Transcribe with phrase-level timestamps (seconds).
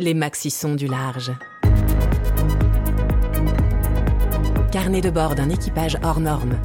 [0.00, 1.32] Les maxi-sons du large.
[4.70, 6.56] Carnet de bord d'un équipage hors norme.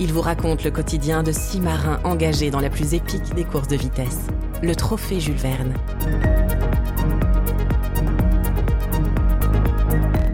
[0.00, 3.68] Il vous raconte le quotidien de six marins engagés dans la plus épique des courses
[3.68, 4.28] de vitesse,
[4.62, 5.74] le trophée Jules Verne.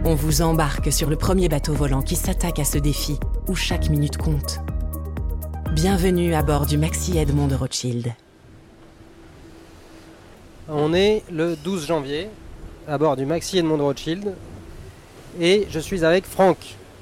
[0.04, 3.18] On vous embarque sur le premier bateau volant qui s'attaque à ce défi,
[3.48, 4.60] où chaque minute compte.
[5.72, 8.14] Bienvenue à bord du Maxi Edmond de Rothschild.
[10.68, 12.30] On est le 12 janvier
[12.86, 14.34] à bord du Maxi Edmond de Rothschild
[15.40, 16.58] et je suis avec Franck.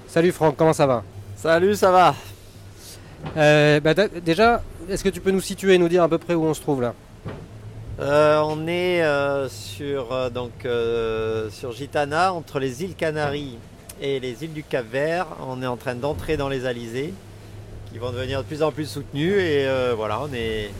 [0.07, 1.03] Salut Franck, comment ça va?
[1.37, 2.15] Salut, ça va?
[3.37, 3.95] Euh, bah,
[4.25, 6.55] Déjà, est-ce que tu peux nous situer et nous dire à peu près où on
[6.55, 6.95] se trouve là?
[8.01, 10.53] Euh, On est euh, sur, donc,
[11.51, 13.59] sur Gitana, entre les îles Canaries
[14.01, 15.27] et les îles du Cap-Vert.
[15.47, 17.13] On est en train d'entrer dans les alizés
[17.93, 19.35] qui vont devenir de plus en plus soutenus.
[19.35, 20.71] Et voilà, on est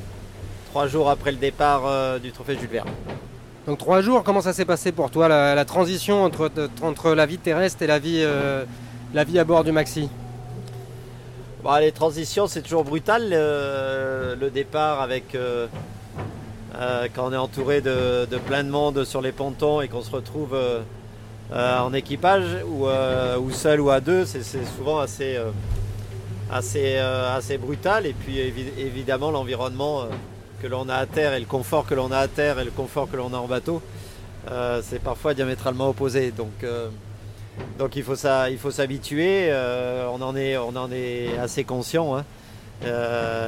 [0.71, 2.89] trois jours après le départ du trophée Jules Verne.
[3.67, 6.51] Donc trois jours, comment ça s'est passé pour toi la, transition entre,
[6.83, 8.65] entre la vie terrestre et la vie, euh,
[9.15, 10.09] la vie à bord du Maxi?
[11.63, 13.31] Bon, les transitions, c'est toujours brutal.
[13.31, 15.35] Le, le départ avec.
[15.35, 15.69] euh,
[16.75, 20.11] euh, quand on est entouré de, plein de monde sur les pontons et qu'on se
[20.11, 20.81] retrouve euh,
[21.53, 24.43] euh, en équipage ou, euh, ou seul ou à deux, c'est
[24.77, 25.51] souvent assez, euh,
[26.51, 28.07] assez, euh, assez brutal.
[28.07, 30.05] Et puis évi- évidemment, l'environnement euh,
[30.63, 32.71] que l'on a à terre et le confort que l'on a à terre et le
[32.71, 33.83] confort que l'on a en bateau,
[34.51, 36.31] euh, c'est parfois diamétralement opposé.
[36.31, 36.53] Donc.
[36.63, 36.89] euh,
[37.79, 39.49] donc il faut ça, il faut s'habituer.
[39.51, 42.17] euh, on en est, on en est assez conscient.
[42.17, 42.25] hein.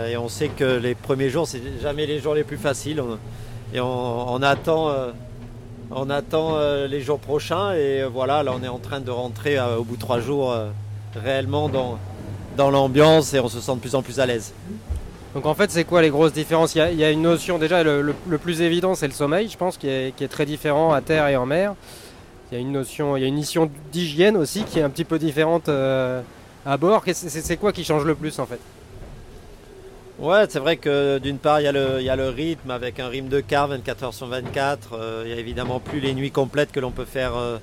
[0.09, 3.01] Et on sait que les premiers jours, c'est jamais les jours les plus faciles.
[3.01, 3.19] On-
[3.73, 4.93] et on, attend,
[5.91, 7.73] on attend les jours prochains.
[7.75, 10.55] Et voilà, là on est en train de rentrer au bout de trois jours
[11.17, 11.99] réellement dans,
[12.57, 14.53] dans l'ambiance et on se sent de plus en plus à l'aise.
[15.35, 16.77] Donc en fait, c'est quoi les grosses différences?
[16.77, 19.89] Il y, a, une notion déjà, le, plus évident, c'est le sommeil, je pense, qui
[19.89, 21.75] est, très différent à terre et en mer.
[22.51, 24.91] Il y a une notion, il y a une notion d'hygiène aussi qui est un
[24.91, 26.23] petit peu différente euh,
[26.65, 27.03] à bord.
[27.13, 28.61] C'est quoi qui change le plus en fait?
[30.21, 33.41] Ouais, c'est vrai que d'une part, il y, a le, rythme avec un rythme de
[33.41, 34.91] quart 24 heures sur 24.
[34.93, 37.59] Euh, il y a évidemment plus les nuits complètes que l'on peut faire euh,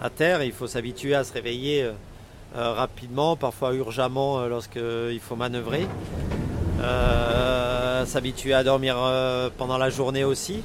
[0.00, 0.42] à terre.
[0.42, 1.88] Il faut s'habituer à se réveiller
[2.54, 5.86] rapidement, parfois urgemment lorsqu'il faut manœuvrer.
[6.82, 10.64] Euh, s'habituer à dormir euh, pendant la journée aussi.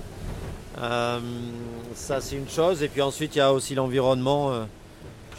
[0.80, 1.20] Euh,
[1.94, 2.82] ça, c'est une chose.
[2.82, 4.66] Et puis ensuite, il y a aussi l'environnement.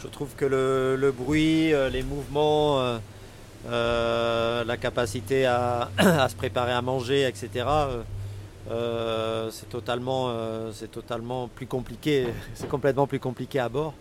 [0.01, 2.99] je trouve que le, bruit, les mouvements.
[3.69, 5.89] la capacité à,
[6.29, 7.65] se préparer à manger, etc.
[9.51, 13.93] c'est totalement, plus compliqué, c'est complètement plus compliqué à bord.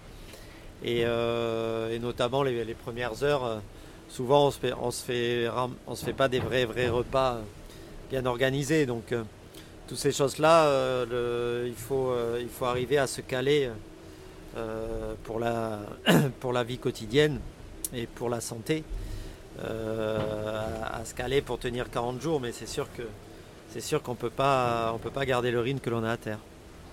[0.84, 1.04] Et,
[2.00, 3.60] notamment les, premières heures,
[4.08, 4.72] souvent on se fait,
[5.94, 7.38] se fait, pas des vrais repas
[8.10, 8.86] bien organisés.
[8.86, 9.22] Donc euh,
[9.86, 11.06] toutes ces choses-là, euh,
[11.62, 13.70] le- il faut, euh, il faut arriver à se caler
[15.24, 17.38] pour la, vie quotidienne
[17.94, 18.82] et pour la santé
[19.62, 25.10] à, se caler pour tenir 40 jours, mais c'est sûr qu'on peut pas on peut
[25.10, 26.38] pas garder le rythme que l'on a à terre.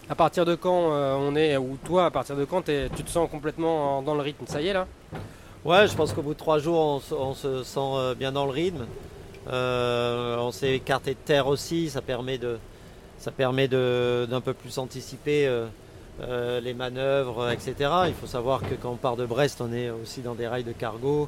[0.09, 3.29] À partir de quand on est, ou toi, à partir de quand tu te sens
[3.31, 4.45] complètement en- dans le rythme?
[4.47, 4.85] Ça y est là?
[5.65, 8.51] Ouais, je pense qu'au bout de trois jours, on, se- sent euh, bien dans le
[8.51, 8.85] rythme.
[9.51, 12.59] Euh, on s'est écarté de terre aussi, ça permet de
[13.17, 17.73] ça permet d'un peu plus anticiper euh, les manœuvres, etc.
[18.07, 20.63] Il faut savoir que quand on part de Brest, on est aussi dans des rails
[20.63, 21.27] de cargo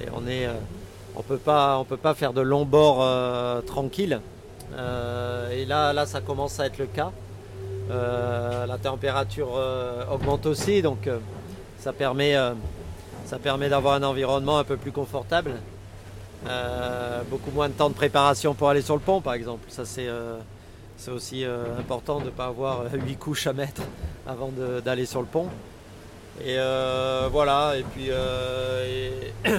[0.00, 0.48] et on est
[1.14, 3.06] on peut pas on peut pas faire de longs bords
[3.66, 4.20] tranquilles.
[4.72, 7.12] Et là là ça commence à être le cas.
[7.90, 9.50] La température
[10.10, 11.08] augmente aussi, donc
[11.78, 12.36] ça permet
[13.32, 15.52] ça permet d'avoir un environnement un peu plus confortable.
[16.46, 19.64] Euh, beaucoup moins de temps de préparation pour aller sur le pont, par exemple.
[19.68, 20.36] Ça, c'est euh,
[21.08, 23.80] aussi euh, important de ne pas avoir 8 couches à mettre
[24.26, 24.50] avant
[24.84, 25.48] d'aller sur le pont.
[26.44, 26.58] Et
[27.32, 28.08] voilà, et puis,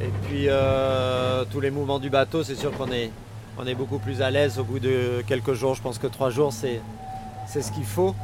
[0.00, 0.48] et, puis
[1.52, 3.12] tous les mouvements du bateau, c'est sûr qu'on est,
[3.58, 5.76] on est beaucoup plus à l'aise au bout de quelques jours.
[5.76, 6.80] Je pense que 3 jours, c'est
[7.46, 8.16] ce qu'il faut.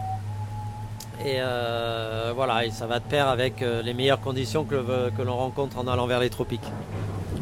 [1.25, 4.77] Et euh, voilà, et ça va de pair avec euh, les meilleures conditions que,
[5.23, 6.65] l'on rencontre en allant vers les tropiques.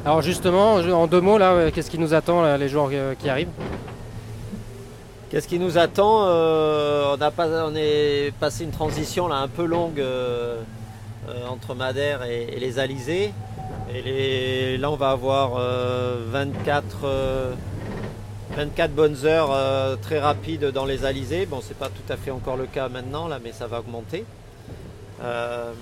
[0.04, 2.90] Alors justement, en deux mots là, euh, qu'est-ce qui nous attend là, les jours
[3.20, 3.48] qui arrivent?
[5.30, 9.48] Qu'est-ce qui nous attend Euh, on, a pas, on est passé une transition là, un
[9.48, 10.60] peu longue euh,
[11.50, 13.32] entre Madère et, et les Alizés.
[13.94, 17.52] Et les- là, on va avoir euh, 24, euh,
[18.58, 21.46] 24 bonnes heures euh, très rapides dans les Alizés.
[21.46, 24.24] Bon, c'est pas tout à fait encore le cas maintenant, là, mais ça va augmenter.
[25.22, 25.72] Euh,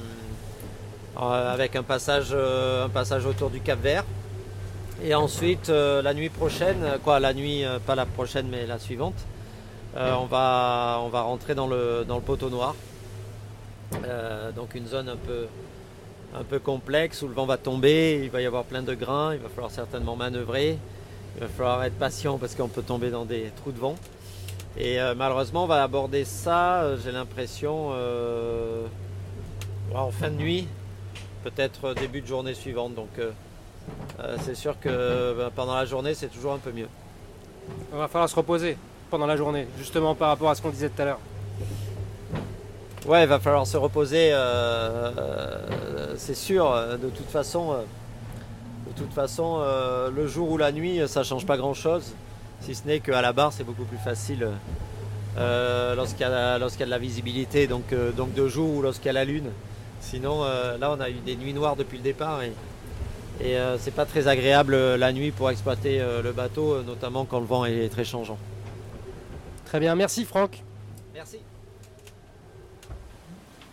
[1.18, 4.04] euh, avec un passage, un passage autour du Cap Vert.
[5.02, 9.24] Et ensuite, la nuit prochaine, quoi, la nuit, pas la prochaine, mais la suivante,
[9.96, 12.74] on, va, on va rentrer dans le, dans le poteau noir.
[14.54, 15.46] donc une zone un peu,
[16.38, 19.32] un peu complexe où le vent va tomber, il va y avoir plein de grains,
[19.32, 20.78] il va falloir certainement manœuvrer,
[21.36, 23.94] il va falloir être patient parce qu'on peut tomber dans des trous de vent.
[24.78, 28.86] Et euh, malheureusement, on va aborder ça, euh, j'ai l'impression, euh,
[29.94, 30.66] en fin de nuit,
[31.44, 32.94] peut-être début de journée suivante.
[32.94, 33.08] Donc
[34.40, 36.88] c'est sûr que ben, pendant la journée, c'est toujours un peu mieux.
[37.92, 38.76] Il va falloir se reposer
[39.10, 41.20] pendant la journée, justement par rapport à ce qu'on disait tout à l'heure.
[43.06, 44.34] Ouais, il va falloir se reposer,
[46.16, 46.70] c'est sûr.
[46.98, 47.76] De toute façon,
[48.98, 49.60] toute façon
[50.14, 52.14] le jour ou la nuit, ça change pas grand-chose.
[52.60, 54.48] Si ce n'est qu'à la barre, c'est beaucoup plus facile
[55.38, 59.10] euh, lorsqu'il y, a de la visibilité, donc, euh, donc de jour ou lorsqu'il y
[59.10, 59.50] a la lune.
[60.00, 62.52] Sinon, euh, là, on a eu des nuits noires depuis le départ et,
[63.44, 67.66] et c'est pas très agréable la nuit pour exploiter le bateau, notamment quand le vent
[67.66, 68.38] est très changeant.
[69.66, 70.62] Très bien, merci Franck.
[71.12, 71.38] Merci.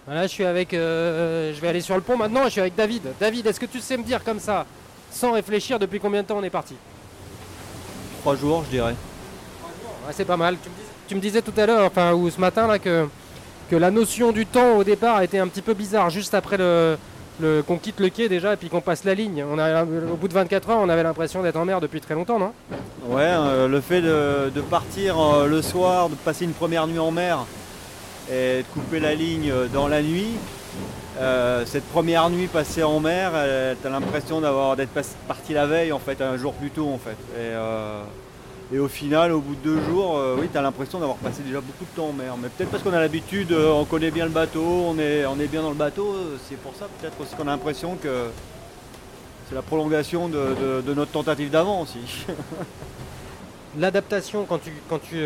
[0.05, 0.71] Voilà, je suis avec.
[0.73, 3.03] je vais aller sur le pont maintenant, je suis avec David.
[3.21, 4.65] David, est-ce que tu sais me dire comme ça,
[5.13, 6.75] sans réfléchir, depuis combien de temps on est parti
[8.21, 8.95] Trois jours, je dirais.
[10.11, 10.57] c'est pas mal.
[11.07, 13.07] Tu me, disais, tout à l'heure, enfin, ou ce matin, là, que,
[13.69, 16.57] que la notion du temps au départ a été un petit peu bizarre, juste après
[16.57, 16.97] le,
[17.67, 19.43] qu'on quitte le quai déjà et puis qu'on passe la ligne.
[19.49, 22.15] On a, au bout de 24 heures, on avait l'impression d'être en mer depuis très
[22.15, 22.53] longtemps, non?
[23.07, 27.11] Ouais, euh, le fait de, partir euh, le soir, de passer une première nuit en
[27.11, 27.45] mer
[28.31, 30.37] et de couper la ligne euh, dans la nuit,
[31.65, 33.31] cette première nuit passée en mer,
[33.81, 34.41] tu as l'impression
[34.75, 34.91] d'être
[35.27, 37.17] parti la veille en fait, un jour plus tôt en fait.
[38.71, 41.61] Et, au final, au bout de deux jours, oui, tu as l'impression d'avoir passé déjà
[41.61, 42.33] beaucoup de temps en mer.
[42.41, 45.47] Mais peut-être parce qu'on a l'habitude, on connaît bien le bateau, on est, on est
[45.47, 46.15] bien dans le bateau,
[46.49, 48.29] c'est pour ça peut-être aussi qu'on a l'impression que
[49.47, 52.25] c'est la prolongation de, notre tentative d'avant aussi.
[53.79, 55.17] L'adaptation quand tu, quand tu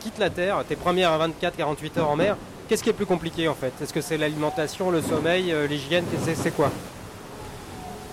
[0.00, 2.36] quittes la Terre, tes premières 24-48 heures en mer,
[2.70, 3.72] Qu'est-ce qui est plus compliqué en fait?
[3.82, 6.04] Est-ce que c'est l'alimentation, le sommeil, euh, l'hygiène?
[6.36, 6.70] C'est quoi?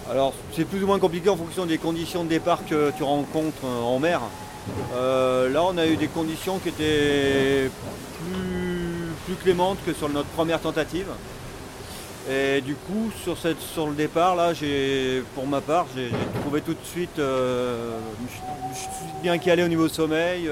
[0.09, 3.63] Alors c'est plus ou moins compliqué en fonction des conditions de départ que tu rencontres
[3.63, 4.19] euh, en mer.
[4.95, 7.69] Euh, là on a eu des conditions qui étaient
[9.27, 11.06] plus, clémentes que sur notre première tentative.
[12.27, 14.54] Et du coup sur, sur le départ là
[15.36, 16.09] pour ma part j'ai
[16.42, 17.94] trouvé tout de suite je,
[18.74, 20.50] suis bien calé au niveau sommeil.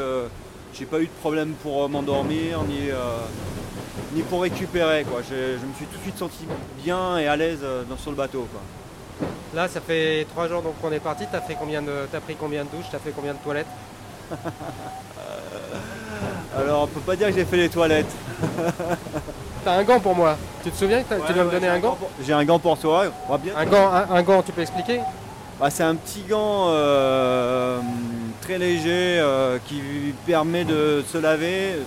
[0.77, 2.91] j'ai pas eu de problème pour m'endormir ni
[4.13, 5.03] ni pour récupérer.
[5.03, 5.21] Quoi.
[5.29, 6.45] Je, me suis tout de suite senti
[6.83, 8.47] bien et à l'aise euh, sur le bateau.
[9.53, 11.25] Là, ça fait trois jours qu'on est parti.
[11.31, 13.67] T'as fait combien de, as pris combien de douches T'as fait combien de toilettes?
[16.57, 18.13] Alors, on peut pas dire que j'ai fait les toilettes.
[19.65, 20.37] T'as un gant pour moi.
[20.63, 23.05] Tu te souviens que tu dois me donner un gant, J'ai un gant pour toi.
[23.43, 23.53] bien.
[23.57, 25.01] Un gant, un, gant, tu peux expliquer?
[25.59, 27.79] Bah, C'est un petit gant euh,
[28.41, 29.81] très léger euh, qui
[30.25, 31.77] permet de se laver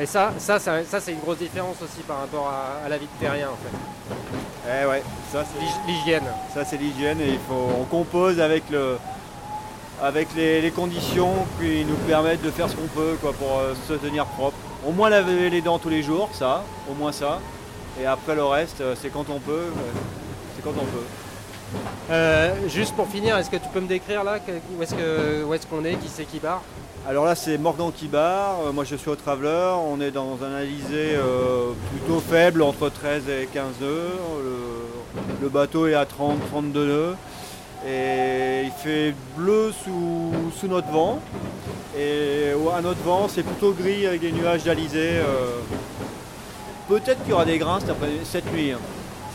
[0.00, 3.24] et ça, ça, ça, c'est une grosse différence aussi par rapport à, la vie de
[3.24, 4.82] terrien en fait.
[4.82, 5.02] Eh ouais,
[5.32, 6.24] ça c'est l'hygiène.
[6.52, 8.98] Ça c'est l'hygiène et il faut on compose avec le
[10.02, 13.94] avec les, conditions qui nous permettent de faire ce qu'on peut quoi, pour euh, se
[13.94, 14.56] tenir propre.
[14.86, 17.40] Au moins laver les dents tous les jours, ça, au moins ça.
[18.00, 19.52] Et après le reste, euh, c'est quand on peut.
[19.52, 19.92] Euh,
[20.54, 21.06] c'est quand on peut.
[22.68, 24.38] Juste pour finir, est-ce que tu peux me décrire là
[24.76, 26.62] où est-ce qu'on est, qui c'est qui barre?
[27.08, 28.56] Alors là, c'est Morgan qui barre.
[28.66, 29.74] Euh, moi, je suis au Traveler.
[29.88, 34.10] On est dans un alizé euh, plutôt faible, entre 13 et 15 nœuds.
[35.40, 37.16] Le, bateau est à 30-32 nœuds.
[37.86, 41.20] Et il fait bleu sous, notre vent.
[41.96, 45.18] Et à notre vent, c'est plutôt gris avec des nuages d'alizé.
[45.18, 45.60] Euh.
[46.88, 47.78] Peut-être qu'il y aura des grains
[48.24, 48.72] cette nuit.
[48.72, 48.80] Hein.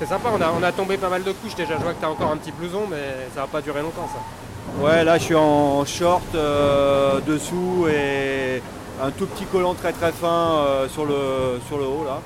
[0.01, 1.77] C'est sympa, on a, on a tombé pas mal de couches déjà.
[1.77, 4.09] Je vois que tu as encore un petit blouson, mais ça va pas durer longtemps
[4.11, 4.83] ça.
[4.83, 8.63] Ouais, là je suis en short euh, dessous et
[8.99, 12.19] un tout petit collant très très fin euh, sur, le, sur le haut là.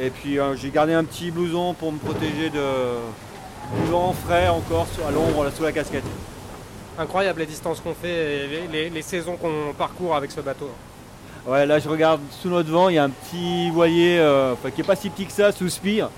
[0.00, 2.64] Et puis euh, j'ai gardé un petit blouson pour me protéger de,
[3.76, 6.04] du vent frais encore à l'ombre sous la casquette.
[6.98, 10.70] Incroyable les distances qu'on fait et les, saisons qu'on parcourt avec ce bateau.
[11.46, 14.26] Ouais, là je regarde sous notre vent, il y a un petit voilier
[14.74, 16.08] qui est pas si petit que ça, sous Spire.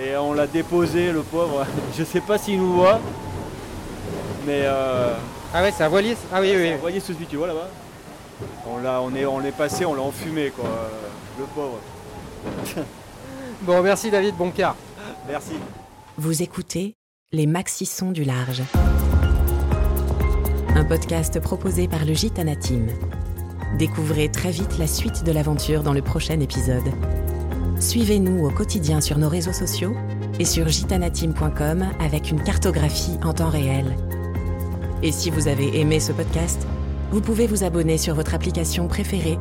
[0.00, 1.66] Et on l'a déposé, le pauvre.
[1.98, 3.00] je sais pas s'il nous voit.
[4.46, 5.14] Mais euh,
[5.54, 6.70] Ah ouais, c'est un voilier Ah oui, oui.
[6.70, 7.68] Un voilier sous tu vois là-bas
[8.66, 10.64] on, l'a, on, est, on est passé, on l'a enfumé, quoi.
[11.38, 11.78] Le pauvre.
[13.62, 14.76] bon, merci David, bon quart.
[15.28, 15.52] Merci.
[16.16, 16.96] Vous écoutez
[17.32, 18.62] Les Maxi-Sons du Large.
[20.74, 22.88] Un podcast proposé par le Gitana Team.
[23.78, 26.82] Découvrez très vite la suite de l'aventure dans le prochain épisode.
[27.82, 29.96] Suivez-nous au quotidien sur nos réseaux sociaux
[30.38, 33.96] et sur gitanateam.com avec une cartographie en temps réel.
[35.02, 36.64] Et si vous avez aimé ce podcast,
[37.10, 39.36] vous pouvez vous abonner sur votre application préférée